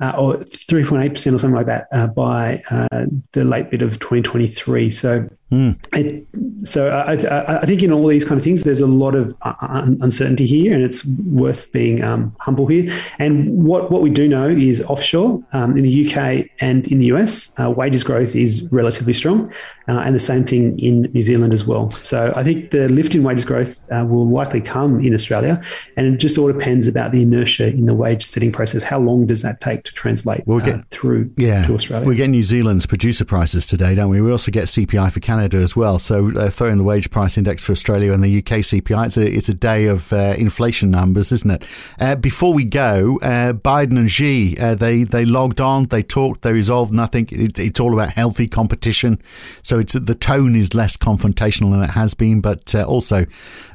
uh, 0.00 0.12
or 0.18 0.36
3.8% 0.36 1.10
or 1.12 1.38
something 1.38 1.52
like 1.52 1.66
that 1.66 1.88
uh, 1.92 2.06
by 2.06 2.62
uh, 2.70 3.06
the 3.32 3.44
late 3.44 3.70
bit 3.70 3.82
of 3.82 3.98
2023. 3.98 4.90
So 4.90 5.28
Mm. 5.52 5.78
It, 5.96 6.26
so 6.66 6.88
I, 6.88 7.14
I, 7.14 7.62
I, 7.62 7.66
think 7.66 7.80
in 7.80 7.92
all 7.92 8.08
these 8.08 8.24
kind 8.24 8.36
of 8.36 8.42
things, 8.42 8.64
there's 8.64 8.80
a 8.80 8.86
lot 8.86 9.14
of 9.14 9.32
uh, 9.42 9.54
uncertainty 10.00 10.44
here, 10.44 10.74
and 10.74 10.82
it's 10.82 11.06
worth 11.06 11.70
being 11.70 12.02
um, 12.02 12.34
humble 12.40 12.66
here. 12.66 12.92
And 13.20 13.64
what, 13.64 13.92
what 13.92 14.02
we 14.02 14.10
do 14.10 14.26
know 14.26 14.48
is 14.48 14.82
offshore 14.82 15.40
um, 15.52 15.76
in 15.76 15.84
the 15.84 16.06
UK 16.06 16.48
and 16.58 16.88
in 16.88 16.98
the 16.98 17.06
US, 17.06 17.52
uh, 17.60 17.70
wages 17.70 18.02
growth 18.02 18.34
is 18.34 18.68
relatively 18.72 19.12
strong, 19.12 19.52
uh, 19.86 20.00
and 20.00 20.16
the 20.16 20.20
same 20.20 20.44
thing 20.44 20.76
in 20.80 21.02
New 21.12 21.22
Zealand 21.22 21.52
as 21.52 21.64
well. 21.64 21.92
So 22.02 22.32
I 22.34 22.42
think 22.42 22.72
the 22.72 22.88
lift 22.88 23.14
in 23.14 23.22
wages 23.22 23.44
growth 23.44 23.80
uh, 23.92 24.04
will 24.04 24.28
likely 24.28 24.60
come 24.60 24.98
in 24.98 25.14
Australia, 25.14 25.62
and 25.96 26.12
it 26.12 26.18
just 26.18 26.38
all 26.38 26.52
depends 26.52 26.88
about 26.88 27.12
the 27.12 27.22
inertia 27.22 27.68
in 27.68 27.86
the 27.86 27.94
wage 27.94 28.26
setting 28.26 28.50
process. 28.50 28.82
How 28.82 28.98
long 28.98 29.26
does 29.26 29.42
that 29.42 29.60
take 29.60 29.84
to 29.84 29.92
translate 29.92 30.42
we'll 30.44 30.58
get, 30.58 30.74
uh, 30.74 30.82
through 30.90 31.32
yeah, 31.36 31.64
to 31.66 31.74
Australia? 31.76 32.04
We 32.04 32.16
get 32.16 32.30
New 32.30 32.42
Zealand's 32.42 32.84
producer 32.84 33.24
prices 33.24 33.64
today, 33.64 33.94
don't 33.94 34.10
we? 34.10 34.20
We 34.20 34.32
also 34.32 34.50
get 34.50 34.64
CPI 34.64 35.12
for 35.12 35.20
Canada 35.20 35.35
Canada 35.36 35.58
as 35.58 35.76
well. 35.76 35.98
So 35.98 36.30
uh, 36.34 36.48
throw 36.48 36.68
in 36.68 36.78
the 36.78 36.84
wage 36.84 37.10
price 37.10 37.36
index 37.36 37.62
for 37.62 37.72
Australia 37.72 38.12
and 38.12 38.24
the 38.24 38.38
UK 38.38 38.60
CPI. 38.64 39.06
It's 39.06 39.16
a, 39.18 39.26
it's 39.26 39.48
a 39.50 39.54
day 39.54 39.84
of 39.84 40.10
uh, 40.10 40.34
inflation 40.38 40.90
numbers, 40.90 41.30
isn't 41.30 41.50
it? 41.50 41.64
Uh, 42.00 42.16
before 42.16 42.54
we 42.54 42.64
go, 42.64 43.18
uh, 43.20 43.52
Biden 43.52 43.98
and 43.98 44.10
Xi, 44.10 44.56
uh, 44.58 44.74
they, 44.74 45.04
they 45.04 45.26
logged 45.26 45.60
on, 45.60 45.84
they 45.84 46.02
talked, 46.02 46.40
they 46.40 46.52
resolved 46.52 46.90
nothing. 46.90 47.28
It, 47.30 47.58
it's 47.58 47.78
all 47.78 47.92
about 47.92 48.12
healthy 48.12 48.48
competition. 48.48 49.20
So 49.62 49.78
it's 49.78 49.92
the 49.92 50.14
tone 50.14 50.56
is 50.56 50.72
less 50.72 50.96
confrontational 50.96 51.70
than 51.72 51.82
it 51.82 51.90
has 51.90 52.14
been, 52.14 52.40
but 52.40 52.74
uh, 52.74 52.84
also 52.84 53.26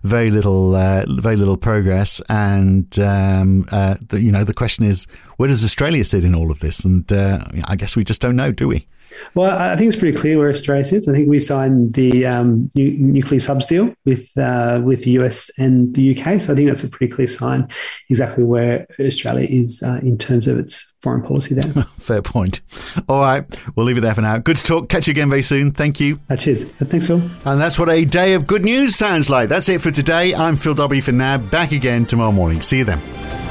very 0.03 0.32
little 0.32 0.72
very 0.72 1.36
little 1.36 1.58
progress. 1.58 2.22
And 2.27 2.88
um, 3.00 3.62
the, 4.10 4.20
you 4.20 4.32
know 4.32 4.44
the 4.44 4.53
question 4.53 4.86
is, 4.86 5.06
where 5.38 5.48
does 5.48 5.63
Australia 5.63 6.03
sit 6.03 6.24
in 6.24 6.34
all 6.34 6.50
of 6.50 6.60
this? 6.60 6.84
And 6.86 7.06
I 7.12 7.75
guess 7.75 7.96
we 7.96 8.03
just 8.03 8.22
don't 8.22 8.36
know, 8.36 8.51
do 8.51 8.68
we? 8.68 8.88
Well, 9.34 9.58
I 9.58 9.75
think 9.75 9.88
it's 9.88 9.98
pretty 9.98 10.18
clear 10.18 10.38
where 10.38 10.50
Australia 10.50 10.84
sits. 10.84 11.08
I 11.08 11.13
think 11.13 11.30
we 11.30 11.39
signed 11.39 11.94
the 11.94 12.25
um, 12.25 12.70
nuclear 12.75 13.39
subs 13.39 13.65
deal 13.65 13.94
with 14.06 14.36
uh, 14.38 14.82
with 14.84 15.03
the 15.03 15.12
US 15.12 15.50
and 15.58 15.94
the 15.96 16.18
UK, 16.18 16.39
so 16.41 16.53
I 16.53 16.56
think 16.56 16.68
that's 16.70 16.84
a 16.84 16.89
pretty 16.89 17.13
clear 17.13 17.27
sign 17.27 17.68
exactly 18.10 18.44
where 18.44 18.88
Australia 19.00 19.48
is 19.50 19.84
uh, 19.84 20.00
in 20.01 20.18
terms 20.18 20.48
of 20.48 20.60
its 20.60 20.94
foreign 21.01 21.24
policy. 21.24 21.56
There, 21.56 21.84
fair 22.00 22.22
point. 22.22 22.62
All 23.08 23.20
right, 23.20 23.46
we'll 23.75 23.86
leave 23.86 23.98
it 23.98 24.01
there 24.01 24.15
for 24.15 24.22
now. 24.22 24.38
Good 24.38 24.58
to 24.58 24.63
talk. 24.63 24.89
Catch 24.89 25.08
you 25.08 25.12
again 25.12 25.30
very 25.30 25.44
soon. 25.44 25.72
Thank 25.72 26.00
you. 26.00 26.20
Uh, 26.30 26.36
cheers. 26.36 26.63
Thanks, 26.63 27.08
Phil. 27.08 27.22
And 27.46 27.60
that's 27.60 27.80
what 27.80 27.89
a 27.89 28.06
day 28.06 28.34
of 28.34 28.48
good 28.48 28.63
news 28.63 28.96
sounds 28.96 29.30
like. 29.30 29.50
That's 29.50 29.70
it 29.70 29.82
for 29.82 29.91
today. 29.91 30.34
I'm 30.34 30.56
Phil 30.56 30.74
Dobbie 30.74 31.01
for 31.01 31.12
now. 31.12 31.38
Back 31.38 31.72
again 31.72 32.06
tomorrow 32.06 32.32
morning. 32.32 32.62
See 32.62 32.80
you 32.80 32.86
then. 32.86 33.50